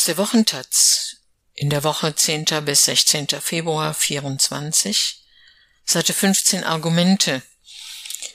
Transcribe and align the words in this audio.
Aus 0.00 0.06
der 0.06 0.16
Wochentaz 0.16 1.16
in 1.52 1.68
der 1.68 1.84
Woche 1.84 2.14
10. 2.14 2.46
bis 2.64 2.86
16. 2.86 3.28
Februar 3.38 3.92
24, 3.92 5.26
Seite 5.84 6.14
15 6.14 6.64
Argumente. 6.64 7.42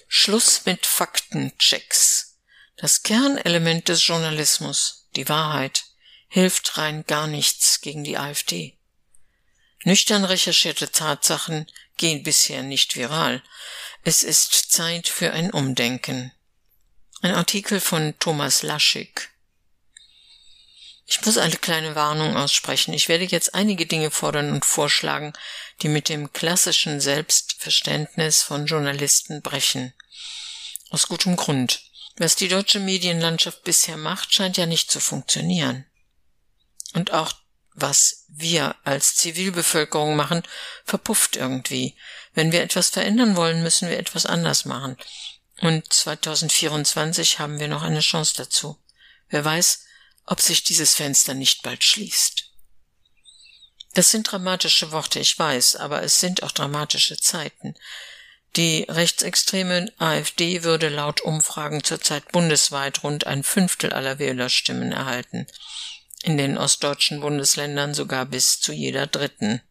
Schluss 0.07 0.67
mit 0.67 0.85
Faktenchecks. 0.85 2.37
Das 2.77 3.01
Kernelement 3.01 3.89
des 3.89 4.05
Journalismus, 4.05 5.07
die 5.15 5.27
Wahrheit, 5.27 5.85
hilft 6.27 6.77
rein 6.77 7.03
gar 7.07 7.25
nichts 7.25 7.81
gegen 7.81 8.03
die 8.03 8.19
AfD. 8.19 8.77
Nüchtern 9.85 10.23
recherchierte 10.23 10.91
Tatsachen 10.91 11.65
gehen 11.97 12.21
bisher 12.21 12.61
nicht 12.61 12.95
viral. 12.95 13.41
Es 14.03 14.23
ist 14.23 14.53
Zeit 14.71 15.07
für 15.07 15.33
ein 15.33 15.49
Umdenken. 15.49 16.31
Ein 17.23 17.33
Artikel 17.33 17.79
von 17.79 18.13
Thomas 18.19 18.61
Laschig. 18.61 19.31
Ich 21.05 21.23
muss 21.23 21.37
eine 21.37 21.55
kleine 21.55 21.95
Warnung 21.95 22.35
aussprechen. 22.35 22.93
Ich 22.93 23.09
werde 23.09 23.25
jetzt 23.25 23.53
einige 23.53 23.85
Dinge 23.85 24.09
fordern 24.09 24.51
und 24.51 24.65
vorschlagen, 24.65 25.33
die 25.81 25.87
mit 25.87 26.09
dem 26.09 26.33
klassischen 26.33 26.99
Selbstverständnis 26.99 28.41
von 28.41 28.65
Journalisten 28.65 29.41
brechen. 29.41 29.93
Aus 30.89 31.07
gutem 31.07 31.35
Grund. 31.35 31.81
Was 32.17 32.35
die 32.35 32.47
deutsche 32.47 32.79
Medienlandschaft 32.79 33.63
bisher 33.63 33.97
macht, 33.97 34.33
scheint 34.33 34.57
ja 34.57 34.65
nicht 34.65 34.89
zu 34.89 34.99
funktionieren. 34.99 35.85
Und 36.93 37.11
auch 37.11 37.33
was 37.75 38.25
wir 38.29 38.75
als 38.85 39.15
Zivilbevölkerung 39.15 40.15
machen, 40.15 40.43
verpufft 40.85 41.35
irgendwie. 41.35 41.95
Wenn 42.33 42.51
wir 42.51 42.61
etwas 42.61 42.89
verändern 42.89 43.35
wollen, 43.35 43.63
müssen 43.63 43.89
wir 43.89 43.99
etwas 43.99 44.25
anders 44.25 44.65
machen. 44.65 44.97
Und 45.61 45.91
2024 45.91 47.39
haben 47.39 47.59
wir 47.59 47.67
noch 47.67 47.83
eine 47.83 47.99
Chance 47.99 48.33
dazu. 48.37 48.77
Wer 49.29 49.43
weiß, 49.43 49.84
ob 50.25 50.41
sich 50.41 50.63
dieses 50.63 50.95
Fenster 50.95 51.33
nicht 51.33 51.61
bald 51.61 51.83
schließt. 51.83 52.51
Das 53.93 54.11
sind 54.11 54.29
dramatische 54.29 54.91
Worte, 54.91 55.19
ich 55.19 55.37
weiß, 55.39 55.77
aber 55.77 56.03
es 56.03 56.19
sind 56.19 56.43
auch 56.43 56.51
dramatische 56.51 57.17
Zeiten. 57.17 57.75
Die 58.55 58.85
rechtsextreme 58.87 59.91
AfD 59.97 60.63
würde 60.63 60.89
laut 60.89 61.21
Umfragen 61.21 61.83
zurzeit 61.83 62.31
bundesweit 62.31 63.03
rund 63.03 63.27
ein 63.27 63.43
Fünftel 63.43 63.93
aller 63.93 64.19
Wählerstimmen 64.19 64.91
erhalten, 64.91 65.47
in 66.23 66.37
den 66.37 66.57
ostdeutschen 66.57 67.19
Bundesländern 67.19 67.93
sogar 67.93 68.25
bis 68.25 68.59
zu 68.59 68.71
jeder 68.71 69.07
dritten. 69.07 69.61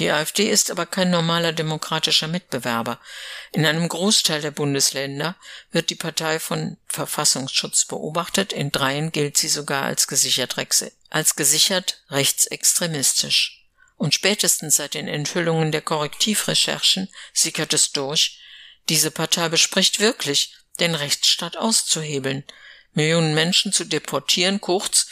Die 0.00 0.10
AfD 0.10 0.50
ist 0.50 0.72
aber 0.72 0.86
kein 0.86 1.10
normaler 1.10 1.52
demokratischer 1.52 2.26
Mitbewerber. 2.26 3.00
In 3.52 3.64
einem 3.64 3.88
Großteil 3.88 4.40
der 4.40 4.50
Bundesländer 4.50 5.36
wird 5.70 5.90
die 5.90 5.94
Partei 5.94 6.40
von 6.40 6.78
Verfassungsschutz 6.86 7.84
beobachtet, 7.84 8.52
in 8.52 8.72
dreien 8.72 9.12
gilt 9.12 9.36
sie 9.36 9.48
sogar 9.48 9.84
als 9.84 10.08
gesichert, 10.08 10.56
als 11.10 11.36
gesichert 11.36 12.02
rechtsextremistisch. 12.10 13.64
Und 13.96 14.14
spätestens 14.14 14.76
seit 14.76 14.94
den 14.94 15.06
Enthüllungen 15.06 15.70
der 15.70 15.82
Korrektivrecherchen 15.82 17.08
sickert 17.32 17.72
es 17.72 17.92
durch, 17.92 18.40
diese 18.88 19.12
Partei 19.12 19.48
bespricht 19.48 20.00
wirklich, 20.00 20.56
den 20.80 20.96
Rechtsstaat 20.96 21.56
auszuhebeln, 21.56 22.42
Millionen 22.92 23.34
Menschen 23.34 23.72
zu 23.72 23.84
deportieren, 23.84 24.60
kurz 24.60 25.06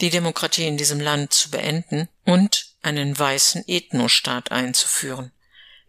die 0.00 0.10
Demokratie 0.10 0.66
in 0.66 0.76
diesem 0.76 1.00
Land 1.00 1.32
zu 1.32 1.50
beenden 1.50 2.08
und 2.24 2.67
einen 2.88 3.18
weißen 3.18 3.64
Ethnostaat 3.66 4.50
einzuführen. 4.50 5.32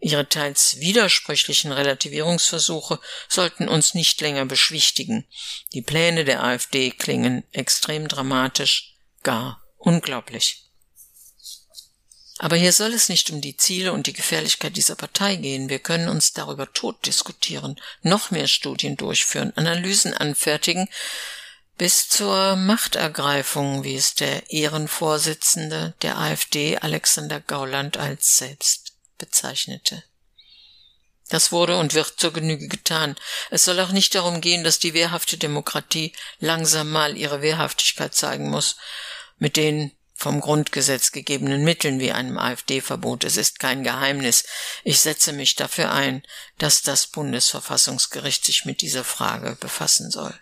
Ihre 0.00 0.28
teils 0.28 0.80
widersprüchlichen 0.80 1.72
Relativierungsversuche 1.72 3.00
sollten 3.28 3.68
uns 3.68 3.94
nicht 3.94 4.20
länger 4.20 4.46
beschwichtigen. 4.46 5.26
Die 5.72 5.82
Pläne 5.82 6.24
der 6.24 6.42
AfD 6.42 6.90
klingen 6.90 7.44
extrem 7.52 8.08
dramatisch, 8.08 8.96
gar 9.22 9.62
unglaublich. 9.76 10.64
Aber 12.38 12.56
hier 12.56 12.72
soll 12.72 12.94
es 12.94 13.10
nicht 13.10 13.30
um 13.30 13.42
die 13.42 13.58
Ziele 13.58 13.92
und 13.92 14.06
die 14.06 14.14
Gefährlichkeit 14.14 14.74
dieser 14.74 14.94
Partei 14.94 15.36
gehen. 15.36 15.68
Wir 15.68 15.78
können 15.78 16.08
uns 16.08 16.32
darüber 16.32 16.72
tot 16.72 17.04
diskutieren, 17.04 17.78
noch 18.00 18.30
mehr 18.30 18.48
Studien 18.48 18.96
durchführen, 18.96 19.52
Analysen 19.56 20.14
anfertigen, 20.14 20.88
bis 21.80 22.10
zur 22.10 22.56
Machtergreifung, 22.56 23.84
wie 23.84 23.94
es 23.94 24.14
der 24.14 24.50
Ehrenvorsitzende 24.50 25.94
der 26.02 26.18
AfD 26.18 26.76
Alexander 26.76 27.40
Gauland 27.40 27.96
als 27.96 28.36
selbst 28.36 28.92
bezeichnete. 29.16 30.04
Das 31.30 31.52
wurde 31.52 31.78
und 31.78 31.94
wird 31.94 32.20
zur 32.20 32.34
Genüge 32.34 32.68
getan. 32.68 33.16
Es 33.48 33.64
soll 33.64 33.80
auch 33.80 33.92
nicht 33.92 34.14
darum 34.14 34.42
gehen, 34.42 34.62
dass 34.62 34.78
die 34.78 34.92
wehrhafte 34.92 35.38
Demokratie 35.38 36.12
langsam 36.38 36.90
mal 36.90 37.16
ihre 37.16 37.40
Wehrhaftigkeit 37.40 38.14
zeigen 38.14 38.50
muss, 38.50 38.76
mit 39.38 39.56
den 39.56 39.90
vom 40.14 40.42
Grundgesetz 40.42 41.12
gegebenen 41.12 41.64
Mitteln 41.64 41.98
wie 41.98 42.12
einem 42.12 42.36
AfD-Verbot. 42.36 43.24
Es 43.24 43.38
ist 43.38 43.58
kein 43.58 43.84
Geheimnis. 43.84 44.44
Ich 44.84 45.00
setze 45.00 45.32
mich 45.32 45.54
dafür 45.56 45.90
ein, 45.92 46.24
dass 46.58 46.82
das 46.82 47.06
Bundesverfassungsgericht 47.06 48.44
sich 48.44 48.66
mit 48.66 48.82
dieser 48.82 49.02
Frage 49.02 49.56
befassen 49.58 50.10
soll. 50.10 50.38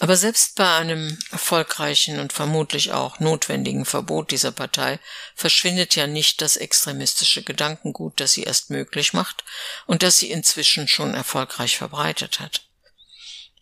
Aber 0.00 0.16
selbst 0.16 0.54
bei 0.54 0.76
einem 0.76 1.18
erfolgreichen 1.32 2.20
und 2.20 2.32
vermutlich 2.32 2.92
auch 2.92 3.18
notwendigen 3.18 3.84
Verbot 3.84 4.30
dieser 4.30 4.52
Partei 4.52 5.00
verschwindet 5.34 5.96
ja 5.96 6.06
nicht 6.06 6.40
das 6.40 6.56
extremistische 6.56 7.42
Gedankengut, 7.42 8.20
das 8.20 8.32
sie 8.32 8.44
erst 8.44 8.70
möglich 8.70 9.12
macht 9.12 9.42
und 9.86 10.04
das 10.04 10.18
sie 10.18 10.30
inzwischen 10.30 10.86
schon 10.86 11.14
erfolgreich 11.14 11.76
verbreitet 11.76 12.38
hat. 12.38 12.62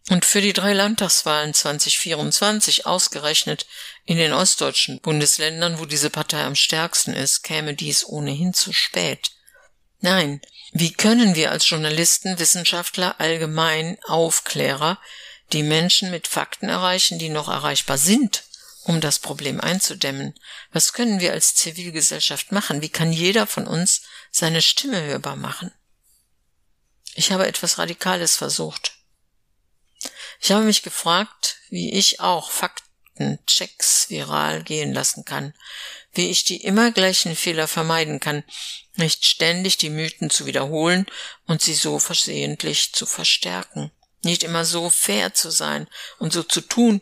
Und 0.08 0.24
für 0.24 0.40
die 0.40 0.52
drei 0.52 0.72
Landtagswahlen 0.72 1.52
2024 1.52 2.86
ausgerechnet 2.86 3.66
in 4.04 4.18
den 4.18 4.32
ostdeutschen 4.32 5.00
Bundesländern, 5.00 5.80
wo 5.80 5.84
diese 5.84 6.10
Partei 6.10 6.44
am 6.44 6.54
stärksten 6.54 7.12
ist, 7.12 7.42
käme 7.42 7.74
dies 7.74 8.04
ohnehin 8.04 8.54
zu 8.54 8.72
spät. 8.72 9.30
Nein, 10.00 10.40
wie 10.72 10.92
können 10.92 11.34
wir 11.34 11.50
als 11.50 11.68
Journalisten, 11.68 12.38
Wissenschaftler, 12.38 13.18
allgemein 13.18 13.98
Aufklärer 14.06 15.00
die 15.52 15.62
Menschen 15.62 16.10
mit 16.10 16.26
Fakten 16.26 16.68
erreichen, 16.68 17.18
die 17.18 17.28
noch 17.28 17.48
erreichbar 17.48 17.98
sind, 17.98 18.44
um 18.82 19.00
das 19.00 19.18
Problem 19.18 19.60
einzudämmen. 19.60 20.34
Was 20.72 20.92
können 20.92 21.20
wir 21.20 21.32
als 21.32 21.54
Zivilgesellschaft 21.54 22.52
machen? 22.52 22.82
Wie 22.82 22.88
kann 22.88 23.12
jeder 23.12 23.46
von 23.46 23.66
uns 23.66 24.02
seine 24.30 24.62
Stimme 24.62 25.02
hörbar 25.02 25.36
machen? 25.36 25.72
Ich 27.14 27.32
habe 27.32 27.46
etwas 27.46 27.78
Radikales 27.78 28.36
versucht. 28.36 28.92
Ich 30.40 30.52
habe 30.52 30.64
mich 30.64 30.82
gefragt, 30.82 31.56
wie 31.70 31.92
ich 31.92 32.20
auch 32.20 32.50
Faktenchecks 32.50 34.10
viral 34.10 34.62
gehen 34.62 34.92
lassen 34.92 35.24
kann, 35.24 35.54
wie 36.12 36.30
ich 36.30 36.44
die 36.44 36.62
immer 36.62 36.90
gleichen 36.90 37.34
Fehler 37.34 37.68
vermeiden 37.68 38.20
kann, 38.20 38.44
nicht 38.94 39.24
ständig 39.24 39.78
die 39.78 39.90
Mythen 39.90 40.28
zu 40.28 40.46
wiederholen 40.46 41.06
und 41.46 41.62
sie 41.62 41.74
so 41.74 41.98
versehentlich 41.98 42.92
zu 42.92 43.06
verstärken 43.06 43.90
nicht 44.26 44.42
immer 44.42 44.66
so 44.66 44.90
fair 44.90 45.32
zu 45.32 45.50
sein 45.50 45.88
und 46.18 46.34
so 46.34 46.42
zu 46.42 46.60
tun, 46.60 47.00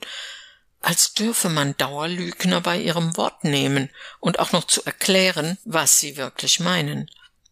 als 0.80 1.14
dürfe 1.14 1.48
man 1.48 1.76
Dauerlügner 1.76 2.60
bei 2.60 2.78
ihrem 2.78 3.16
Wort 3.16 3.42
nehmen 3.42 3.90
und 4.20 4.38
auch 4.38 4.52
noch 4.52 4.64
zu 4.64 4.84
erklären, 4.84 5.58
was 5.64 5.98
sie 5.98 6.16
wirklich 6.16 6.60
meinen, 6.60 7.10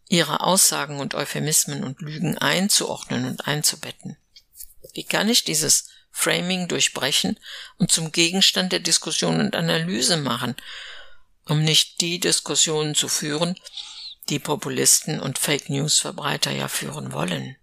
ihre 0.08 0.40
Aussagen 0.40 1.00
und 1.00 1.14
Euphemismen 1.14 1.82
und 1.82 2.00
Lügen 2.02 2.36
einzuordnen 2.38 3.26
und 3.26 3.46
einzubetten. 3.46 4.18
Wie 4.92 5.04
kann 5.04 5.28
ich 5.28 5.44
dieses 5.44 5.88
Framing 6.10 6.68
durchbrechen 6.68 7.40
und 7.78 7.90
zum 7.90 8.12
Gegenstand 8.12 8.72
der 8.72 8.80
Diskussion 8.80 9.40
und 9.40 9.56
Analyse 9.56 10.18
machen, 10.18 10.54
um 11.46 11.62
nicht 11.62 12.02
die 12.02 12.20
Diskussionen 12.20 12.94
zu 12.94 13.08
führen, 13.08 13.58
die 14.28 14.38
Populisten 14.38 15.18
und 15.18 15.38
Fake 15.38 15.70
News 15.70 15.98
Verbreiter 15.98 16.50
ja 16.50 16.68
führen 16.68 17.12
wollen? 17.12 17.56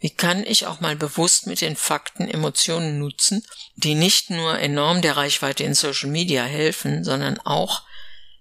Wie 0.00 0.10
kann 0.10 0.44
ich 0.44 0.66
auch 0.66 0.80
mal 0.80 0.94
bewusst 0.94 1.46
mit 1.46 1.60
den 1.60 1.74
Fakten 1.76 2.28
Emotionen 2.28 2.98
nutzen, 2.98 3.44
die 3.74 3.94
nicht 3.94 4.30
nur 4.30 4.58
enorm 4.58 5.02
der 5.02 5.16
Reichweite 5.16 5.64
in 5.64 5.74
Social 5.74 6.08
Media 6.08 6.44
helfen, 6.44 7.02
sondern 7.02 7.40
auch 7.40 7.82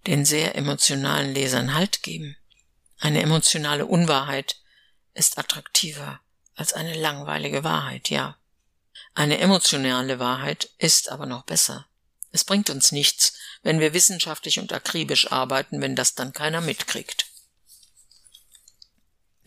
den 0.05 0.23
sehr 0.23 0.55
emotionalen 0.55 1.33
Lesern 1.33 1.73
Halt 1.73 2.03
geben? 2.03 2.37
Eine 2.99 3.21
emotionale 3.21 3.85
Unwahrheit 3.85 4.57
ist 5.13 5.37
attraktiver 5.37 6.19
als 6.55 6.73
eine 6.73 6.95
langweilige 6.95 7.63
Wahrheit, 7.63 8.09
ja. 8.09 8.37
Eine 9.13 9.37
emotionale 9.39 10.19
Wahrheit 10.19 10.69
ist 10.77 11.09
aber 11.09 11.25
noch 11.25 11.43
besser. 11.43 11.87
Es 12.31 12.43
bringt 12.43 12.69
uns 12.69 12.91
nichts, 12.91 13.33
wenn 13.63 13.79
wir 13.79 13.93
wissenschaftlich 13.93 14.59
und 14.59 14.73
akribisch 14.73 15.31
arbeiten, 15.31 15.81
wenn 15.81 15.95
das 15.95 16.13
dann 16.13 16.33
keiner 16.33 16.61
mitkriegt. 16.61 17.26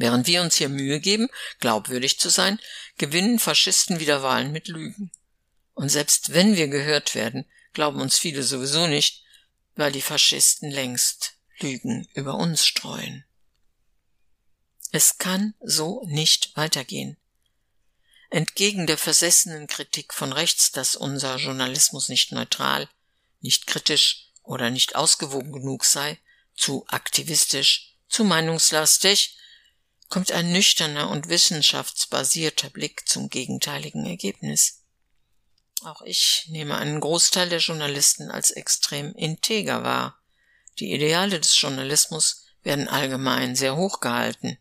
Während 0.00 0.26
wir 0.26 0.40
uns 0.40 0.56
hier 0.56 0.70
Mühe 0.70 0.98
geben, 0.98 1.28
glaubwürdig 1.58 2.18
zu 2.18 2.30
sein, 2.30 2.58
gewinnen 2.96 3.38
Faschisten 3.38 4.00
wieder 4.00 4.22
Wahlen 4.22 4.50
mit 4.50 4.66
Lügen. 4.66 5.12
Und 5.74 5.90
selbst 5.90 6.32
wenn 6.32 6.56
wir 6.56 6.68
gehört 6.68 7.14
werden, 7.14 7.44
glauben 7.74 8.00
uns 8.00 8.18
viele 8.18 8.42
sowieso 8.42 8.86
nicht, 8.86 9.22
weil 9.76 9.92
die 9.92 10.00
Faschisten 10.00 10.70
längst 10.70 11.34
Lügen 11.58 12.08
über 12.14 12.36
uns 12.36 12.64
streuen. 12.64 13.26
Es 14.90 15.18
kann 15.18 15.52
so 15.60 16.02
nicht 16.06 16.56
weitergehen. 16.56 17.18
entgegen 18.30 18.86
der 18.86 18.96
versessenen 18.96 19.66
Kritik 19.66 20.14
von 20.14 20.32
rechts, 20.32 20.72
dass 20.72 20.96
unser 20.96 21.36
Journalismus 21.36 22.08
nicht 22.08 22.32
neutral, 22.32 22.88
nicht 23.42 23.66
kritisch 23.66 24.30
oder 24.42 24.70
nicht 24.70 24.96
ausgewogen 24.96 25.52
genug 25.52 25.84
sei, 25.84 26.18
zu 26.56 26.86
aktivistisch, 26.88 27.96
zu 28.08 28.24
meinungslastig, 28.24 29.36
kommt 30.10 30.32
ein 30.32 30.52
nüchterner 30.52 31.08
und 31.08 31.28
wissenschaftsbasierter 31.28 32.68
Blick 32.68 33.08
zum 33.08 33.30
gegenteiligen 33.30 34.04
Ergebnis. 34.04 34.82
Auch 35.82 36.02
ich 36.02 36.46
nehme 36.48 36.76
einen 36.76 37.00
Großteil 37.00 37.48
der 37.48 37.60
Journalisten 37.60 38.30
als 38.30 38.50
extrem 38.50 39.14
integer 39.14 39.82
wahr. 39.82 40.20
Die 40.78 40.92
Ideale 40.92 41.40
des 41.40 41.58
Journalismus 41.58 42.44
werden 42.62 42.88
allgemein 42.88 43.56
sehr 43.56 43.76
hoch 43.76 44.00
gehalten. 44.00 44.58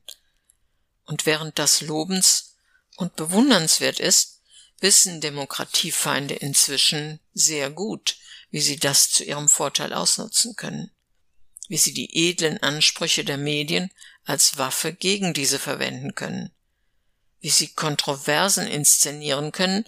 Und 1.05 1.25
während 1.25 1.59
das 1.59 1.81
lobens 1.81 2.55
und 2.95 3.15
bewundernswert 3.15 3.99
ist, 3.99 4.41
wissen 4.79 5.19
Demokratiefeinde 5.19 6.35
inzwischen 6.35 7.19
sehr 7.33 7.69
gut, 7.69 8.17
wie 8.51 8.61
sie 8.61 8.77
das 8.77 9.09
zu 9.09 9.23
ihrem 9.23 9.49
Vorteil 9.49 9.93
ausnutzen 9.93 10.55
können, 10.55 10.91
wie 11.67 11.77
sie 11.77 11.93
die 11.93 12.29
edlen 12.29 12.61
Ansprüche 12.61 13.25
der 13.25 13.37
Medien 13.37 13.91
als 14.29 14.59
Waffe 14.59 14.93
gegen 14.93 15.33
diese 15.33 15.57
verwenden 15.57 16.13
können, 16.13 16.51
wie 17.39 17.49
sie 17.49 17.69
Kontroversen 17.69 18.67
inszenieren 18.67 19.51
können, 19.51 19.85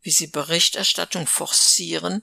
wie 0.00 0.10
sie 0.10 0.26
Berichterstattung 0.26 1.26
forcieren, 1.26 2.22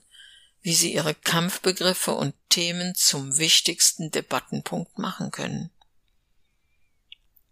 wie 0.64 0.74
sie 0.74 0.92
ihre 0.92 1.14
Kampfbegriffe 1.14 2.14
und 2.14 2.34
Themen 2.50 2.96
zum 2.96 3.38
wichtigsten 3.38 4.10
Debattenpunkt 4.10 4.98
machen 4.98 5.30
können. 5.30 5.70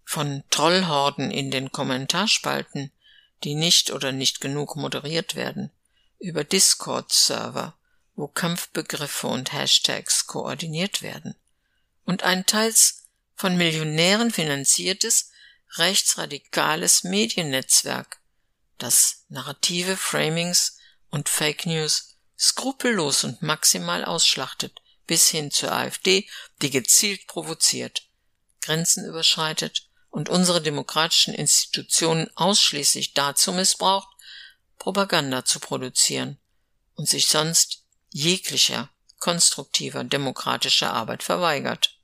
Von 0.06 0.44
Trollhorden 0.50 1.29
in 1.29 1.51
den 1.51 1.71
Kommentarspalten, 1.71 2.91
die 3.44 3.53
nicht 3.53 3.91
oder 3.91 4.11
nicht 4.11 4.41
genug 4.41 4.75
moderiert 4.75 5.35
werden, 5.35 5.69
über 6.17 6.44
Discord-Server, 6.44 7.75
wo 8.15 8.27
Kampfbegriffe 8.27 9.27
und 9.27 9.53
Hashtags 9.53 10.25
koordiniert 10.25 11.03
werden, 11.03 11.35
und 12.06 12.23
ein 12.23 12.47
teils 12.47 12.99
von 13.39 13.56
Millionären 13.56 14.31
finanziertes 14.31 15.31
rechtsradikales 15.77 17.06
Mediennetzwerk, 17.06 18.19
das 18.77 19.24
narrative 19.30 19.95
Framings 19.95 20.77
und 21.09 21.30
Fake 21.30 21.65
News 21.65 22.18
skrupellos 22.38 23.24
und 23.24 23.41
maximal 23.41 24.03
ausschlachtet, 24.03 24.81
bis 25.07 25.30
hin 25.30 25.51
zur 25.51 25.71
AfD, 25.71 26.27
die 26.62 26.69
gezielt 26.69 27.27
provoziert, 27.27 28.09
Grenzen 28.62 29.06
überschreitet 29.06 29.88
und 30.09 30.27
unsere 30.27 30.62
demokratischen 30.62 31.33
Institutionen 31.33 32.30
ausschließlich 32.35 33.13
dazu 33.13 33.53
missbraucht, 33.53 34.09
Propaganda 34.80 35.45
zu 35.45 35.62
produzieren 35.62 36.38
und 36.95 37.07
sich 37.07 37.27
sonst 37.27 37.85
jeglicher 38.09 38.89
konstruktiver 39.18 40.03
demokratischer 40.03 40.92
Arbeit 40.94 41.24
verweigert. 41.24 41.99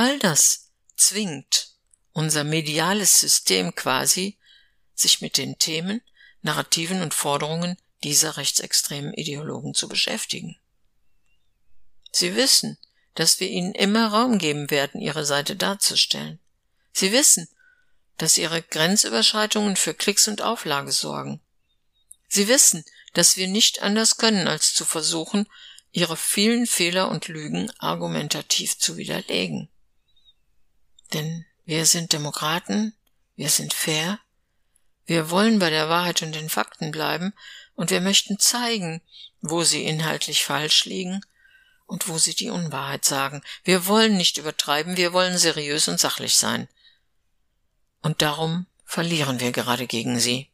All 0.00 0.16
das 0.20 0.70
zwingt 0.94 1.70
unser 2.12 2.44
mediales 2.44 3.18
System 3.18 3.74
quasi 3.74 4.38
sich 4.94 5.20
mit 5.20 5.36
den 5.36 5.58
Themen, 5.58 6.02
Narrativen 6.40 7.02
und 7.02 7.14
Forderungen 7.14 7.76
dieser 8.04 8.36
rechtsextremen 8.36 9.12
Ideologen 9.14 9.74
zu 9.74 9.88
beschäftigen. 9.88 10.56
Sie 12.12 12.36
wissen, 12.36 12.78
dass 13.16 13.40
wir 13.40 13.50
ihnen 13.50 13.74
immer 13.74 14.12
Raum 14.12 14.38
geben 14.38 14.70
werden, 14.70 15.00
ihre 15.00 15.26
Seite 15.26 15.56
darzustellen. 15.56 16.38
Sie 16.92 17.10
wissen, 17.10 17.48
dass 18.18 18.38
ihre 18.38 18.62
Grenzüberschreitungen 18.62 19.74
für 19.74 19.94
Klicks 19.94 20.28
und 20.28 20.42
Auflage 20.42 20.92
sorgen. 20.92 21.40
Sie 22.28 22.46
wissen, 22.46 22.84
dass 23.14 23.36
wir 23.36 23.48
nicht 23.48 23.82
anders 23.82 24.16
können, 24.16 24.46
als 24.46 24.74
zu 24.74 24.84
versuchen, 24.84 25.48
ihre 25.90 26.16
vielen 26.16 26.68
Fehler 26.68 27.10
und 27.10 27.26
Lügen 27.26 27.72
argumentativ 27.80 28.78
zu 28.78 28.96
widerlegen. 28.96 29.68
Denn 31.12 31.44
wir 31.64 31.86
sind 31.86 32.12
Demokraten, 32.12 32.94
wir 33.36 33.50
sind 33.50 33.72
fair, 33.72 34.18
wir 35.06 35.30
wollen 35.30 35.58
bei 35.58 35.70
der 35.70 35.88
Wahrheit 35.88 36.22
und 36.22 36.34
den 36.34 36.50
Fakten 36.50 36.90
bleiben 36.90 37.32
und 37.74 37.90
wir 37.90 38.00
möchten 38.00 38.38
zeigen, 38.38 39.00
wo 39.40 39.64
sie 39.64 39.84
inhaltlich 39.84 40.44
falsch 40.44 40.84
liegen 40.84 41.22
und 41.86 42.08
wo 42.08 42.18
sie 42.18 42.34
die 42.34 42.50
Unwahrheit 42.50 43.04
sagen. 43.04 43.42
Wir 43.64 43.86
wollen 43.86 44.16
nicht 44.16 44.36
übertreiben, 44.36 44.96
wir 44.98 45.12
wollen 45.14 45.38
seriös 45.38 45.88
und 45.88 45.98
sachlich 45.98 46.36
sein. 46.36 46.68
Und 48.02 48.20
darum 48.20 48.66
verlieren 48.84 49.40
wir 49.40 49.52
gerade 49.52 49.86
gegen 49.86 50.20
sie. 50.20 50.50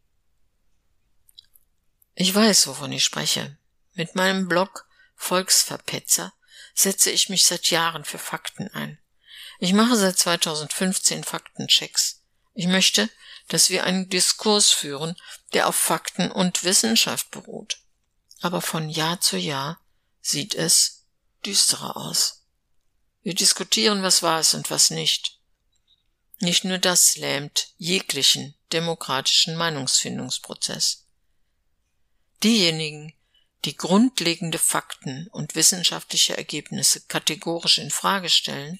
Ich 2.14 2.32
weiß, 2.32 2.68
wovon 2.68 2.92
ich 2.92 3.02
spreche. 3.02 3.56
Mit 3.94 4.14
meinem 4.14 4.48
Blog 4.48 4.86
Volksverpetzer 5.16 6.32
setze 6.74 7.10
ich 7.10 7.28
mich 7.28 7.44
seit 7.44 7.70
Jahren 7.70 8.04
für 8.04 8.18
Fakten 8.18 8.68
ein. 8.68 8.98
Ich 9.64 9.72
mache 9.72 9.96
seit 9.96 10.18
2015 10.18 11.24
Faktenchecks. 11.24 12.20
Ich 12.52 12.66
möchte, 12.66 13.08
dass 13.48 13.70
wir 13.70 13.84
einen 13.84 14.10
Diskurs 14.10 14.70
führen, 14.70 15.16
der 15.54 15.68
auf 15.68 15.74
Fakten 15.74 16.30
und 16.30 16.64
Wissenschaft 16.64 17.30
beruht. 17.30 17.78
Aber 18.42 18.60
von 18.60 18.90
Jahr 18.90 19.22
zu 19.22 19.38
Jahr 19.38 19.80
sieht 20.20 20.54
es 20.54 21.06
düsterer 21.46 21.96
aus. 21.96 22.42
Wir 23.22 23.34
diskutieren, 23.34 24.02
was 24.02 24.22
wahr 24.22 24.40
ist 24.40 24.52
und 24.52 24.70
was 24.70 24.90
nicht. 24.90 25.40
Nicht 26.40 26.64
nur 26.64 26.76
das 26.76 27.16
lähmt 27.16 27.68
jeglichen 27.78 28.54
demokratischen 28.70 29.56
Meinungsfindungsprozess. 29.56 31.06
Diejenigen, 32.42 33.14
die 33.64 33.78
grundlegende 33.78 34.58
Fakten 34.58 35.26
und 35.28 35.54
wissenschaftliche 35.54 36.36
Ergebnisse 36.36 37.00
kategorisch 37.08 37.78
in 37.78 37.90
Frage 37.90 38.28
stellen, 38.28 38.78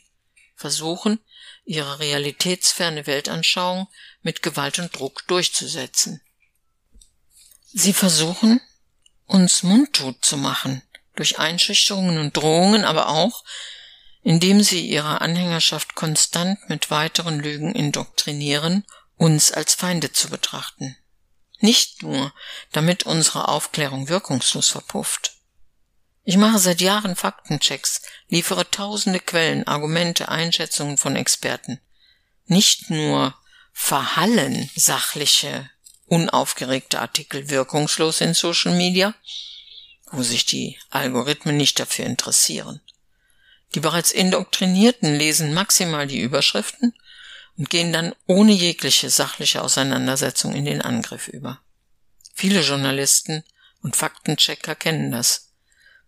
versuchen, 0.55 1.19
ihre 1.65 1.99
realitätsferne 1.99 3.07
Weltanschauung 3.07 3.89
mit 4.23 4.43
Gewalt 4.43 4.79
und 4.79 4.99
Druck 4.99 5.27
durchzusetzen. 5.27 6.21
Sie 7.73 7.93
versuchen, 7.93 8.61
uns 9.27 9.63
mundtot 9.63 10.25
zu 10.25 10.37
machen, 10.37 10.83
durch 11.17 11.39
Einschüchterungen 11.39 12.19
und 12.19 12.37
Drohungen, 12.37 12.85
aber 12.85 13.09
auch, 13.09 13.45
indem 14.23 14.63
sie 14.63 14.87
ihre 14.87 15.21
Anhängerschaft 15.21 15.95
konstant 15.95 16.59
mit 16.69 16.91
weiteren 16.91 17.41
Lügen 17.41 17.75
indoktrinieren, 17.75 18.85
uns 19.17 19.53
als 19.53 19.75
Feinde 19.75 20.13
zu 20.13 20.29
betrachten. 20.29 20.97
Nicht 21.59 22.03
nur, 22.03 22.33
damit 22.73 23.05
unsere 23.05 23.49
Aufklärung 23.49 24.09
wirkungslos 24.09 24.69
verpufft, 24.69 25.33
ich 26.25 26.37
mache 26.39 26.59
seit 26.59 26.81
Jahren 26.81 27.17
Faktenchecks, 27.17 28.03
liefere 28.29 28.71
tausende 28.71 29.21
Quellen, 29.21 29.67
Argumente, 29.67 30.29
Einschätzungen 30.29 30.97
von 30.97 31.17
Experten. 31.17 31.81
Nicht 32.47 32.91
nur 32.91 33.35
verhallen 33.73 34.71
sachliche, 34.75 35.69
unaufgeregte 36.07 37.01
Artikel 37.01 37.51
wirkungslos 37.51 38.21
in 38.21 38.35
Social 38.35 38.75
Media, 38.75 39.15
wo 40.11 40.23
sich 40.23 40.47
die 40.47 40.79
Algorithmen 40.91 41.57
nicht 41.57 41.79
dafür 41.79 42.07
interessieren. 42.07 42.81
Die 43.75 43.81
bereits 43.81 44.13
Indoktrinierten 44.13 45.15
lesen 45.17 45.53
maximal 45.53 46.07
die 46.07 46.21
Überschriften 46.21 46.95
und 47.57 47.71
gehen 47.71 47.93
dann 47.93 48.15
ohne 48.27 48.53
jegliche 48.53 49.11
sachliche 49.11 49.63
Auseinandersetzung 49.63 50.55
in 50.55 50.65
den 50.65 50.81
Angriff 50.81 51.29
über. 51.29 51.61
Viele 52.35 52.61
Journalisten 52.61 53.45
und 53.83 53.97
Faktenchecker 53.97 54.75
kennen 54.75 55.13
das. 55.13 55.54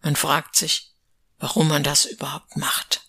Man 0.00 0.16
fragt 0.16 0.56
sich, 0.56 0.92
warum 1.38 1.68
man 1.68 1.82
das 1.82 2.04
überhaupt 2.04 2.56
macht. 2.56 3.02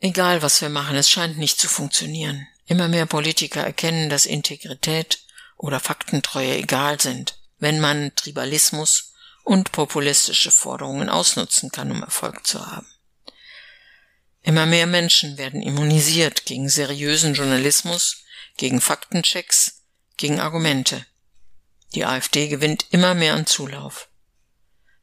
Egal, 0.00 0.42
was 0.42 0.60
wir 0.60 0.68
machen, 0.68 0.96
es 0.96 1.08
scheint 1.08 1.38
nicht 1.38 1.60
zu 1.60 1.68
funktionieren. 1.68 2.46
Immer 2.66 2.88
mehr 2.88 3.06
Politiker 3.06 3.62
erkennen, 3.62 4.10
dass 4.10 4.26
Integrität 4.26 5.20
oder 5.56 5.78
Faktentreue 5.78 6.56
egal 6.56 7.00
sind, 7.00 7.38
wenn 7.58 7.80
man 7.80 8.14
Tribalismus 8.16 9.12
und 9.44 9.72
populistische 9.72 10.50
Forderungen 10.50 11.08
ausnutzen 11.08 11.70
kann, 11.70 11.90
um 11.90 12.02
Erfolg 12.02 12.46
zu 12.46 12.66
haben. 12.66 12.86
Immer 14.42 14.66
mehr 14.66 14.86
Menschen 14.86 15.38
werden 15.38 15.62
immunisiert 15.62 16.46
gegen 16.46 16.68
seriösen 16.68 17.34
Journalismus, 17.34 18.24
gegen 18.56 18.80
Faktenchecks, 18.80 19.82
gegen 20.16 20.40
Argumente. 20.40 21.06
Die 21.94 22.04
AfD 22.04 22.48
gewinnt 22.48 22.86
immer 22.90 23.14
mehr 23.14 23.34
an 23.34 23.46
Zulauf. 23.46 24.08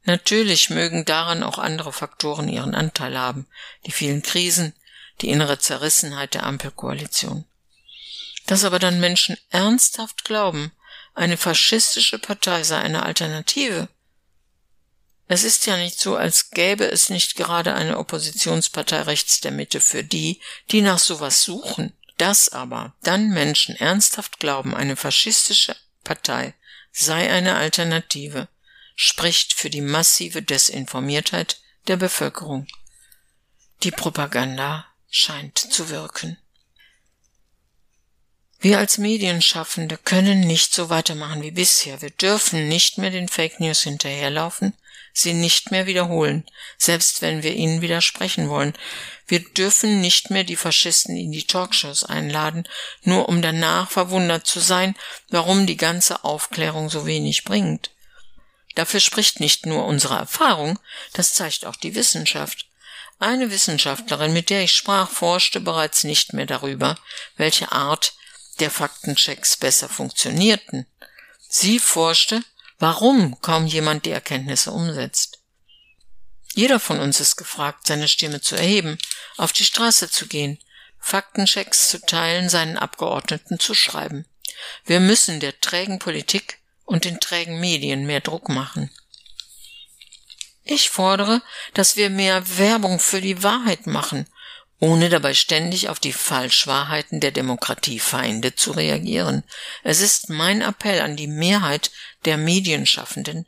Natürlich 0.04 0.70
mögen 0.70 1.04
daran 1.04 1.42
auch 1.42 1.58
andere 1.58 1.92
Faktoren 1.92 2.48
ihren 2.48 2.74
Anteil 2.74 3.18
haben, 3.18 3.46
die 3.86 3.92
vielen 3.92 4.22
Krisen, 4.22 4.74
die 5.20 5.28
innere 5.28 5.58
Zerrissenheit 5.58 6.34
der 6.34 6.44
Ampelkoalition. 6.44 7.44
Dass 8.46 8.64
aber 8.64 8.78
dann 8.78 9.00
Menschen 9.00 9.36
ernsthaft 9.50 10.24
glauben, 10.24 10.72
eine 11.14 11.36
faschistische 11.36 12.18
Partei 12.18 12.62
sei 12.62 12.78
eine 12.78 13.02
Alternative. 13.02 13.88
Es 15.28 15.44
ist 15.44 15.66
ja 15.66 15.76
nicht 15.76 16.00
so, 16.00 16.16
als 16.16 16.50
gäbe 16.50 16.90
es 16.90 17.08
nicht 17.08 17.36
gerade 17.36 17.74
eine 17.74 17.98
Oppositionspartei 17.98 19.02
rechts 19.02 19.40
der 19.40 19.52
Mitte 19.52 19.80
für 19.80 20.02
die, 20.02 20.40
die 20.70 20.80
nach 20.80 20.98
sowas 20.98 21.42
suchen. 21.42 21.92
Dass 22.16 22.48
aber 22.48 22.94
dann 23.02 23.30
Menschen 23.30 23.76
ernsthaft 23.76 24.40
glauben, 24.40 24.74
eine 24.74 24.96
faschistische 24.96 25.76
Partei 26.02 26.54
sei 26.92 27.30
eine 27.30 27.56
Alternative, 27.56 28.48
spricht 29.02 29.54
für 29.54 29.70
die 29.70 29.80
massive 29.80 30.42
Desinformiertheit 30.42 31.58
der 31.86 31.96
Bevölkerung. 31.96 32.66
Die 33.82 33.92
Propaganda 33.92 34.84
scheint 35.08 35.56
zu 35.56 35.88
wirken. 35.88 36.36
Wir 38.58 38.78
als 38.78 38.98
Medienschaffende 38.98 39.96
können 39.96 40.40
nicht 40.40 40.74
so 40.74 40.90
weitermachen 40.90 41.40
wie 41.40 41.50
bisher. 41.50 42.02
Wir 42.02 42.10
dürfen 42.10 42.68
nicht 42.68 42.98
mehr 42.98 43.08
den 43.08 43.28
Fake 43.28 43.58
News 43.58 43.80
hinterherlaufen, 43.80 44.74
sie 45.14 45.32
nicht 45.32 45.70
mehr 45.70 45.86
wiederholen, 45.86 46.44
selbst 46.76 47.22
wenn 47.22 47.42
wir 47.42 47.54
ihnen 47.54 47.80
widersprechen 47.80 48.50
wollen. 48.50 48.74
Wir 49.26 49.40
dürfen 49.40 50.02
nicht 50.02 50.28
mehr 50.28 50.44
die 50.44 50.56
Faschisten 50.56 51.16
in 51.16 51.32
die 51.32 51.46
Talkshows 51.46 52.04
einladen, 52.04 52.68
nur 53.04 53.30
um 53.30 53.40
danach 53.40 53.90
verwundert 53.90 54.46
zu 54.46 54.60
sein, 54.60 54.94
warum 55.30 55.64
die 55.64 55.78
ganze 55.78 56.22
Aufklärung 56.22 56.90
so 56.90 57.06
wenig 57.06 57.44
bringt. 57.44 57.92
Dafür 58.74 59.00
spricht 59.00 59.40
nicht 59.40 59.66
nur 59.66 59.84
unsere 59.84 60.16
Erfahrung, 60.16 60.78
das 61.12 61.34
zeigt 61.34 61.64
auch 61.66 61.76
die 61.76 61.94
Wissenschaft. 61.94 62.66
Eine 63.18 63.50
Wissenschaftlerin, 63.50 64.32
mit 64.32 64.48
der 64.48 64.62
ich 64.62 64.72
sprach, 64.72 65.10
forschte 65.10 65.60
bereits 65.60 66.04
nicht 66.04 66.32
mehr 66.32 66.46
darüber, 66.46 66.96
welche 67.36 67.72
Art 67.72 68.14
der 68.60 68.70
Faktenchecks 68.70 69.56
besser 69.56 69.88
funktionierten. 69.88 70.86
Sie 71.48 71.78
forschte, 71.78 72.42
warum 72.78 73.40
kaum 73.40 73.66
jemand 73.66 74.06
die 74.06 74.10
Erkenntnisse 74.10 74.70
umsetzt. 74.70 75.40
Jeder 76.54 76.80
von 76.80 76.98
uns 76.98 77.20
ist 77.20 77.36
gefragt, 77.36 77.86
seine 77.86 78.08
Stimme 78.08 78.40
zu 78.40 78.56
erheben, 78.56 78.98
auf 79.36 79.52
die 79.52 79.64
Straße 79.64 80.10
zu 80.10 80.26
gehen, 80.26 80.58
Faktenchecks 80.98 81.88
zu 81.88 82.00
teilen, 82.00 82.48
seinen 82.48 82.76
Abgeordneten 82.76 83.58
zu 83.58 83.74
schreiben. 83.74 84.26
Wir 84.84 85.00
müssen 85.00 85.40
der 85.40 85.60
trägen 85.60 85.98
Politik 85.98 86.59
und 86.90 87.04
den 87.04 87.20
trägen 87.20 87.60
Medien 87.60 88.06
mehr 88.06 88.20
Druck 88.20 88.48
machen. 88.48 88.90
Ich 90.62 90.90
fordere, 90.90 91.42
dass 91.74 91.96
wir 91.96 92.10
mehr 92.10 92.58
Werbung 92.58 93.00
für 93.00 93.20
die 93.20 93.42
Wahrheit 93.42 93.86
machen 93.86 94.26
ohne 94.80 95.10
dabei 95.10 95.34
ständig 95.34 95.90
auf 95.90 96.00
die 96.00 96.14
Falschwahrheiten 96.14 97.20
der 97.20 97.32
Demokratiefeinde 97.32 98.54
zu 98.54 98.72
reagieren. 98.72 99.44
Es 99.84 100.00
ist 100.00 100.30
mein 100.30 100.62
Appell 100.62 101.02
an 101.02 101.16
die 101.16 101.26
Mehrheit 101.26 101.90
der 102.24 102.38
Medienschaffenden, 102.38 103.44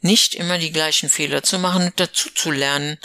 nicht 0.00 0.36
immer 0.36 0.56
die 0.58 0.70
gleichen 0.70 1.08
Fehler 1.08 1.42
zu 1.42 1.58
machen 1.58 1.86
und 1.86 2.00
dazu 2.00 2.30
zu 2.30 2.52
lernen, 2.52 2.96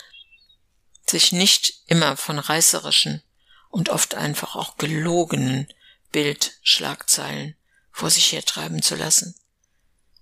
sich 1.08 1.32
nicht 1.32 1.74
immer 1.88 2.16
von 2.16 2.38
reißerischen 2.38 3.24
und 3.70 3.90
oft 3.90 4.13
einfach 4.13 4.56
auch 4.56 4.78
gelogenen 4.78 5.68
Bildschlagzeilen 6.12 7.56
vor 7.92 8.12
sich 8.12 8.32
hertreiben 8.32 8.84
zu 8.84 8.96
lassen, 8.96 9.36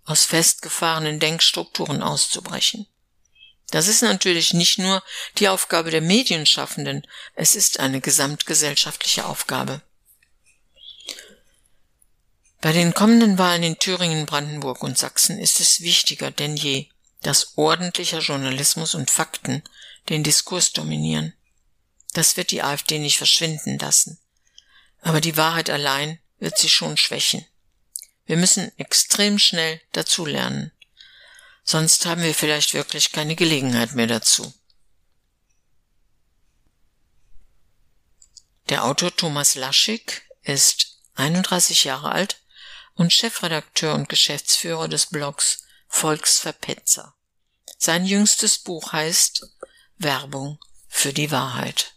aus 0.05 0.25
festgefahrenen 0.25 1.20
Denkstrukturen 1.20 2.01
auszubrechen. 2.01 2.88
Das 3.72 3.88
ist 3.88 4.01
natürlich 4.01 4.53
nicht 4.53 4.79
nur 4.79 5.01
die 5.38 5.48
Aufgabe 5.48 5.91
der 5.91 6.01
Medienschaffenden, 6.01 7.08
es 7.36 7.55
ist 7.55 7.79
eine 7.79 8.01
gesamtgesellschaftliche 8.01 9.25
Aufgabe. 9.25 9.81
Bei 12.60 12.74
den 12.74 12.93
kommenden 12.93 13.38
Wahlen 13.38 13.63
in 13.63 13.79
Thüringen, 13.79 14.25
Brandenburg 14.25 14.84
und 14.84 14.98
Sachsen 14.98 15.39
ist 15.39 15.60
es 15.60 15.81
wichtiger 15.81 16.29
denn 16.29 16.55
je, 16.55 16.89
dass 17.22 17.58
ordentlicher 17.58 18.20
Journalismus 18.20 18.93
und 18.93 19.10
Fakten 19.10 19.63
den 20.10 20.24
Diskurs 20.24 20.74
dominieren. 20.74 21.34
Das 22.13 22.38
wird 22.38 22.51
die 22.51 22.62
AfD 22.62 23.00
nicht 23.00 23.17
verschwinden 23.17 23.79
lassen. 23.79 24.20
Aber 25.01 25.22
die 25.22 25.38
Wahrheit 25.38 25.70
allein 25.70 26.20
wird 26.39 26.58
sie 26.58 26.70
schon 26.70 26.98
schwächen. 26.98 27.46
Wir 28.31 28.38
müssen 28.38 28.71
extrem 28.77 29.38
schnell 29.38 29.81
dazulernen 29.91 30.71
sonst 31.63 32.05
haben 32.05 32.21
wir 32.21 32.33
vielleicht 32.33 32.73
wirklich 32.73 33.11
keine 33.11 33.35
Gelegenheit 33.35 33.93
mehr 33.93 34.07
dazu. 34.07 34.53
Der 38.69 38.85
Autor 38.85 39.15
Thomas 39.15 39.55
Laschig 39.55 40.21
ist 40.43 41.00
31 41.15 41.83
Jahre 41.83 42.11
alt 42.11 42.41
und 42.93 43.11
Chefredakteur 43.11 43.95
und 43.95 44.09
Geschäftsführer 44.09 44.88
des 44.88 45.07
Blogs 45.07 45.65
Volksverpetzer. 45.88 47.15
Sein 47.77 48.05
jüngstes 48.05 48.59
Buch 48.59 48.93
heißt 48.93 49.45
Werbung 49.97 50.59
für 50.88 51.11
die 51.11 51.31
Wahrheit. 51.31 51.95